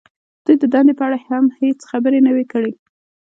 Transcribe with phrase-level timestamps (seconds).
[0.45, 2.71] دوی د دندې په اړه هم هېڅ خبرې نه وې کړې